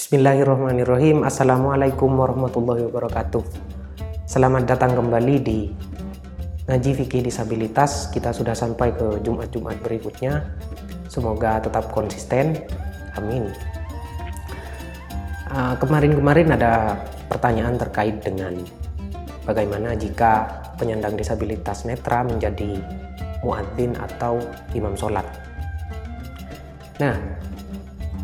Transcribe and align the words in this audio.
Bismillahirrahmanirrahim. 0.00 1.28
Assalamualaikum 1.28 2.08
warahmatullahi 2.08 2.88
wabarakatuh. 2.88 3.44
Selamat 4.24 4.64
datang 4.64 4.96
kembali 4.96 5.36
di 5.44 5.68
Ngaji 6.64 7.04
Fikih 7.04 7.20
Disabilitas. 7.20 8.08
Kita 8.08 8.32
sudah 8.32 8.56
sampai 8.56 8.96
ke 8.96 9.20
Jumat-Jumat 9.20 9.76
berikutnya. 9.84 10.56
Semoga 11.04 11.60
tetap 11.60 11.92
konsisten. 11.92 12.64
Amin. 13.12 13.52
Uh, 15.52 15.76
Kemarin-kemarin 15.76 16.48
ada 16.56 16.96
pertanyaan 17.28 17.76
terkait 17.76 18.24
dengan 18.24 18.56
Bagaimana 19.44 19.92
jika 20.00 20.48
penyandang 20.80 21.12
disabilitas 21.12 21.84
netra 21.84 22.24
menjadi 22.24 22.80
muadzin 23.44 23.92
atau 24.00 24.40
imam 24.72 24.96
sholat. 24.96 25.28
Nah 27.04 27.20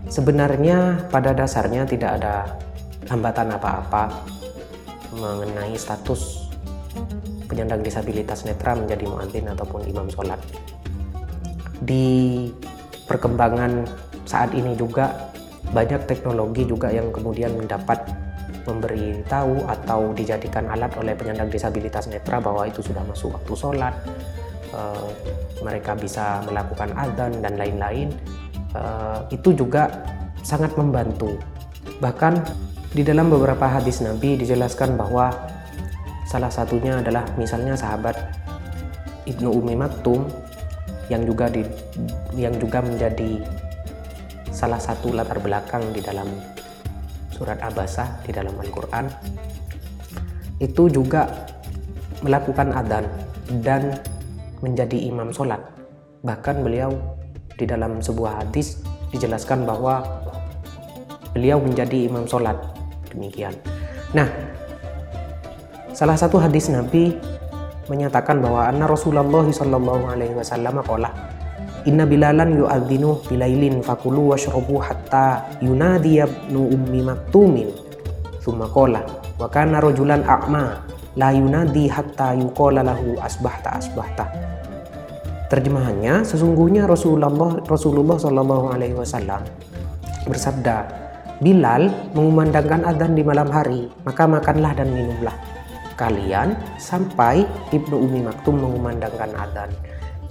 Sebenarnya 0.07 1.11
pada 1.11 1.35
dasarnya 1.35 1.83
tidak 1.83 2.23
ada 2.23 2.47
hambatan 3.11 3.59
apa-apa 3.59 4.23
mengenai 5.15 5.75
status 5.75 6.47
penyandang 7.47 7.83
disabilitas 7.83 8.47
netra 8.47 8.75
menjadi 8.79 9.07
muadzin 9.07 9.51
ataupun 9.51 9.83
imam 9.87 10.07
sholat. 10.11 10.39
Di 11.83 12.47
perkembangan 13.07 13.87
saat 14.27 14.51
ini 14.55 14.75
juga 14.75 15.31
banyak 15.71 16.07
teknologi 16.07 16.63
juga 16.67 16.91
yang 16.91 17.11
kemudian 17.11 17.55
mendapat 17.55 18.07
memberi 18.67 19.23
tahu 19.31 19.63
atau 19.67 20.11
dijadikan 20.15 20.67
alat 20.71 20.91
oleh 20.99 21.15
penyandang 21.15 21.51
disabilitas 21.51 22.11
netra 22.11 22.43
bahwa 22.43 22.67
itu 22.67 22.83
sudah 22.83 23.03
masuk 23.07 23.35
waktu 23.35 23.55
sholat, 23.55 23.95
eh, 24.75 25.09
mereka 25.63 25.95
bisa 25.95 26.43
melakukan 26.47 26.91
adzan 26.95 27.39
dan 27.43 27.55
lain-lain 27.55 28.11
uh, 28.77 29.21
itu 29.33 29.57
juga 29.57 30.05
sangat 30.45 30.77
membantu. 30.77 31.41
Bahkan 31.99 32.45
di 32.93 33.03
dalam 33.03 33.33
beberapa 33.33 33.67
hadis 33.67 34.05
Nabi 34.05 34.37
dijelaskan 34.37 34.95
bahwa 35.01 35.33
salah 36.29 36.53
satunya 36.53 37.01
adalah 37.01 37.25
misalnya 37.41 37.75
sahabat 37.75 38.17
Ibnu 39.27 39.49
Umi 39.51 39.75
Maktum 39.75 40.29
yang 41.11 41.23
juga 41.27 41.51
di, 41.51 41.63
yang 42.35 42.55
juga 42.59 42.83
menjadi 42.83 43.43
salah 44.51 44.81
satu 44.81 45.15
latar 45.15 45.39
belakang 45.39 45.83
di 45.95 46.01
dalam 46.03 46.27
surat 47.31 47.61
Abasah 47.61 48.25
di 48.25 48.33
dalam 48.33 48.57
Al-Qur'an 48.57 49.07
itu 50.57 50.89
juga 50.89 51.29
melakukan 52.25 52.73
adzan 52.73 53.05
dan 53.61 54.01
menjadi 54.65 55.13
imam 55.13 55.29
sholat 55.37 55.61
bahkan 56.25 56.65
beliau 56.65 56.97
di 57.57 57.65
dalam 57.65 57.99
sebuah 58.05 58.45
hadis 58.45 58.81
dijelaskan 59.11 59.65
bahwa 59.65 60.05
beliau 61.33 61.61
menjadi 61.61 62.09
imam 62.09 62.29
sholat. 62.29 62.57
Demikian. 63.13 63.57
Nah 64.13 64.29
salah 65.97 66.17
satu 66.17 66.37
hadis 66.37 66.69
Nabi 66.69 67.17
menyatakan 67.89 68.45
bahwa 68.45 68.69
anna 68.69 68.85
Rasulullah 68.85 69.45
sallallahu 69.49 70.05
alaihi 70.13 70.37
wasallam 70.37 70.85
qala 70.85 71.11
Inna 71.87 72.03
bilalan 72.03 72.59
yu'adzinu 72.59 73.31
bilailin 73.31 73.79
fakulu 73.79 74.35
washrabu 74.35 74.83
hatta 74.83 75.47
yunadi 75.63 76.19
ibnu 76.19 76.75
ummi 76.75 76.99
maktumin. 77.07 77.71
Thumma 78.43 78.67
qala 78.67 79.07
wa 79.39 79.47
kana 79.47 79.79
rajulan 79.79 80.27
a'ma 80.27 80.83
la 81.15 81.31
yunadi 81.31 81.87
hatta 81.87 82.35
yuqala 82.35 82.83
lahu 82.83 83.15
asbahta 83.23 83.79
asbahta 83.79 84.27
Terjemahannya, 85.47 86.27
sesungguhnya 86.27 86.91
Rasulullah 86.91 87.63
Rasulullah 87.71 88.19
Shallallahu 88.19 88.67
Alaihi 88.75 88.99
Wasallam 88.99 89.47
bersabda, 90.27 91.07
Bilal 91.39 91.87
mengumandangkan 92.19 92.83
adzan 92.83 93.15
di 93.15 93.23
malam 93.23 93.47
hari, 93.47 93.87
maka 94.03 94.27
makanlah 94.27 94.75
dan 94.75 94.91
minumlah 94.91 95.37
kalian 95.95 96.59
sampai 96.83 97.47
Ibnu 97.71 97.95
Umi 97.95 98.27
Maktum 98.27 98.59
mengumandangkan 98.59 99.39
adzan. 99.39 99.71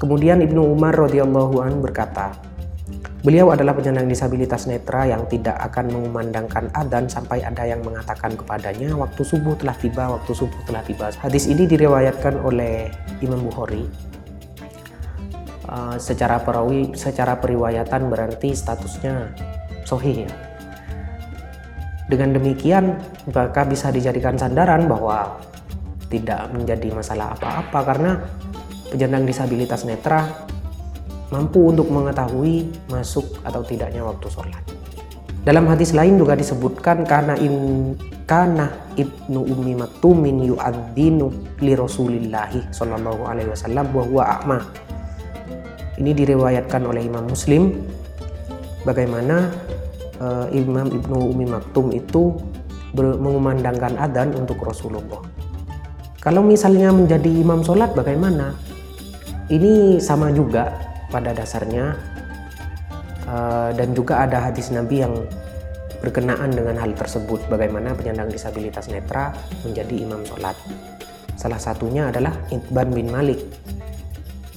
Kemudian 0.04 0.44
Ibnu 0.44 0.76
Umar 0.76 0.92
radhiyallahu 1.00 1.64
an 1.64 1.80
berkata, 1.80 2.36
Beliau 3.24 3.56
adalah 3.56 3.74
penyandang 3.74 4.12
disabilitas 4.12 4.68
netra 4.68 5.08
yang 5.08 5.24
tidak 5.32 5.58
akan 5.72 5.96
mengumandangkan 5.96 6.70
adzan 6.76 7.08
sampai 7.08 7.42
ada 7.42 7.64
yang 7.64 7.80
mengatakan 7.82 8.36
kepadanya 8.36 8.94
waktu 9.00 9.24
subuh 9.24 9.56
telah 9.56 9.74
tiba, 9.80 10.12
waktu 10.12 10.36
subuh 10.36 10.62
telah 10.68 10.84
tiba. 10.84 11.10
Hadis 11.24 11.48
ini 11.48 11.64
diriwayatkan 11.66 12.38
oleh 12.44 12.92
Imam 13.24 13.42
Bukhari 13.42 13.88
uh, 15.68 15.98
secara 15.98 16.42
perawi 16.42 16.94
secara 16.94 17.38
periwayatan 17.38 18.08
berarti 18.10 18.54
statusnya 18.54 19.34
sohih 19.86 20.26
ya. 20.26 20.32
Dengan 22.06 22.38
demikian 22.38 22.96
maka 23.34 23.66
bisa 23.66 23.90
dijadikan 23.90 24.38
sandaran 24.38 24.86
bahwa 24.86 25.42
tidak 26.10 26.54
menjadi 26.54 26.94
masalah 26.94 27.34
apa-apa 27.34 27.80
karena 27.82 28.12
penyandang 28.94 29.26
disabilitas 29.26 29.84
netra 29.84 30.30
mampu 31.34 31.74
untuk 31.74 31.90
mengetahui 31.90 32.70
masuk 32.88 33.26
atau 33.42 33.66
tidaknya 33.66 34.06
waktu 34.06 34.30
sholat. 34.30 34.64
Dalam 35.46 35.70
hadis 35.70 35.94
lain 35.94 36.18
juga 36.18 36.34
disebutkan 36.34 37.06
karena 37.06 37.38
in 37.38 37.94
kana 38.26 38.74
ibnu 38.98 39.46
ummi 39.46 39.78
maktumin 39.78 40.42
yu'adzinu 40.42 41.30
li 41.62 41.78
rasulillahi 41.78 42.74
sallallahu 42.74 43.30
alaihi 43.30 43.54
wasallam 43.54 43.86
wa 43.94 44.04
huwa 44.10 44.24
ini 46.00 46.12
diriwayatkan 46.12 46.84
oleh 46.84 47.08
Imam 47.08 47.28
Muslim 47.28 47.72
bagaimana 48.84 49.52
uh, 50.20 50.48
Imam 50.52 50.92
Ibnu 50.92 51.32
Umi 51.32 51.48
Maktum 51.48 51.92
itu 51.96 52.36
mengumandangkan 52.96 54.00
adzan 54.00 54.32
untuk 54.40 54.64
Rasulullah. 54.64 55.20
Kalau 56.24 56.42
misalnya 56.42 56.96
menjadi 56.96 57.28
imam 57.28 57.60
sholat 57.62 57.92
bagaimana? 57.92 58.56
Ini 59.46 60.02
sama 60.02 60.34
juga 60.34 60.74
pada 61.14 61.36
dasarnya 61.36 61.94
uh, 63.30 63.70
dan 63.76 63.94
juga 63.94 64.26
ada 64.26 64.42
hadis 64.42 64.74
Nabi 64.74 65.06
yang 65.06 65.14
berkenaan 66.02 66.50
dengan 66.50 66.82
hal 66.82 66.98
tersebut 66.98 67.46
bagaimana 67.46 67.94
penyandang 67.94 68.32
disabilitas 68.34 68.90
netra 68.90 69.38
menjadi 69.62 70.02
imam 70.02 70.26
sholat. 70.26 70.58
Salah 71.38 71.62
satunya 71.62 72.10
adalah 72.10 72.34
Itban 72.50 72.90
bin 72.90 73.12
Malik 73.12 73.44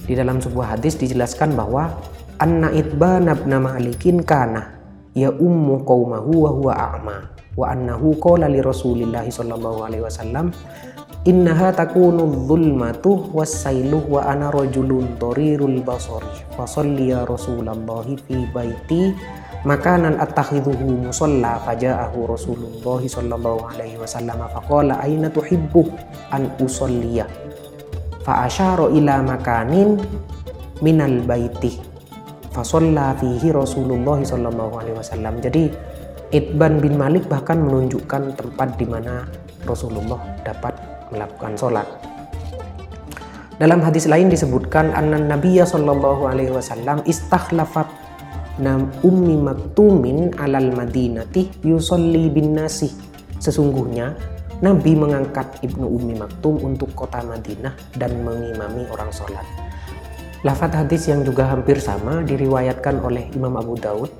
di 0.09 0.17
dalam 0.17 0.41
sebuah 0.41 0.73
hadis 0.73 0.97
dijelaskan 0.97 1.53
bahwa 1.53 1.93
anna 2.41 2.73
itban 2.73 3.29
ibn 3.29 3.53
malikin 3.61 4.25
kana 4.25 4.81
ya 5.13 5.29
ummu 5.29 5.85
qaumahu 5.85 6.33
wa 6.33 6.49
huwa 6.49 6.73
a'ma 6.73 7.17
wa 7.53 7.65
annahu 7.69 8.17
qala 8.17 8.49
li 8.49 8.57
rasulillah 8.57 9.21
sallallahu 9.29 9.85
alaihi 9.85 10.01
wasallam 10.01 10.49
innaha 11.29 11.69
takunu 11.69 12.25
dhulmatu 12.49 13.29
wassailuh 13.37 14.01
wa 14.09 14.25
ana 14.25 14.49
rajulun 14.49 15.13
tarirul 15.21 15.77
basari 15.85 16.41
fa 16.57 16.65
salli 16.65 17.13
ya 17.13 17.21
rasulullah 17.29 18.01
fi 18.25 18.49
baiti 18.49 19.13
makanan 19.67 20.15
attakhidhuhu 20.17 21.11
musalla 21.11 21.59
faja'ahu 21.67 22.31
rasulullah 22.33 22.97
sallallahu 23.03 23.67
alaihi 23.67 23.99
wasallam 23.99 24.41
faqala 24.57 25.03
aina 25.03 25.27
tuhibbu 25.27 25.91
an 26.31 26.47
usalliya 26.63 27.27
fa 28.23 28.47
ila 28.47 29.15
makanin 29.23 29.99
minal 30.79 31.23
baiti 31.23 31.79
fasolla 32.51 33.15
fihi 33.15 33.53
Rasulullah 33.55 34.19
sallallahu 34.19 34.73
alaihi 34.79 34.97
wasallam 34.97 35.39
jadi 35.39 35.71
Itban 36.29 36.77
bin 36.77 36.93
Malik 36.93 37.25
bahkan 37.25 37.57
menunjukkan 37.57 38.37
tempat 38.37 38.77
di 38.77 38.85
mana 38.85 39.25
Rasulullah 39.65 40.21
dapat 40.45 40.77
melakukan 41.09 41.57
sholat. 41.57 41.87
Dalam 43.57 43.81
hadis 43.81 44.05
lain 44.05 44.29
disebutkan 44.29 44.93
anna 44.93 45.17
Nabiya 45.17 45.65
sallallahu 45.65 46.29
alaihi 46.29 46.53
wasallam 46.53 47.01
istakhlafat 47.09 47.89
nam 48.61 48.93
ummi 49.01 49.41
maktumin 49.41 50.29
alal 50.37 50.69
madinati 50.69 51.49
yusolli 51.65 52.29
bin 52.29 52.53
nasi. 52.53 52.93
Sesungguhnya 53.41 54.13
Nabi 54.59 54.91
mengangkat 54.91 55.63
Ibnu 55.63 55.87
Ummi 55.87 56.19
Maktum 56.19 56.59
untuk 56.59 56.91
kota 56.91 57.23
Madinah 57.23 57.71
dan 57.95 58.11
mengimami 58.27 58.83
orang 58.91 59.07
sholat. 59.07 59.47
Lafat 60.43 60.75
hadis 60.75 61.07
yang 61.07 61.23
juga 61.23 61.47
hampir 61.47 61.79
sama 61.79 62.23
diriwayatkan 62.27 62.99
oleh 62.99 63.31
Imam 63.35 63.55
Abu 63.55 63.79
Daud 63.79 64.11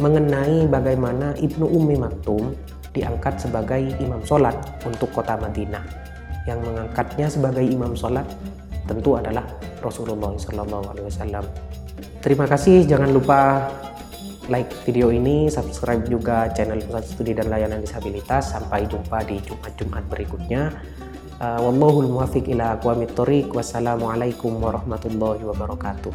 mengenai 0.00 0.64
bagaimana 0.64 1.36
Ibnu 1.36 1.68
Ummi 1.68 2.00
Maktum 2.00 2.56
diangkat 2.92 3.40
sebagai 3.40 3.80
imam 4.00 4.20
sholat 4.24 4.56
untuk 4.84 5.12
kota 5.12 5.36
Madinah. 5.36 5.84
Yang 6.48 6.60
mengangkatnya 6.68 7.26
sebagai 7.28 7.64
imam 7.64 7.92
sholat 7.92 8.24
tentu 8.84 9.16
adalah 9.16 9.44
Rasulullah 9.80 10.32
SAW. 10.36 11.44
Terima 12.22 12.46
kasih, 12.48 12.88
jangan 12.88 13.10
lupa 13.12 13.68
like 14.52 14.68
video 14.84 15.08
ini, 15.08 15.48
subscribe 15.48 16.04
juga 16.04 16.52
channel 16.52 16.84
Pusat 16.84 17.04
Studi 17.08 17.32
dan 17.32 17.48
Layanan 17.48 17.80
Disabilitas. 17.80 18.52
Sampai 18.52 18.84
jumpa 18.84 19.24
di 19.24 19.40
Jumat-Jumat 19.40 20.04
berikutnya. 20.12 20.68
Uh, 21.40 21.64
Wallahul 21.64 22.12
muwafiq 22.12 22.52
ila 22.52 22.76
aqwamit 22.76 23.16
thoriq. 23.16 23.48
Wassalamualaikum 23.56 24.60
warahmatullahi 24.60 25.40
wabarakatuh. 25.48 26.12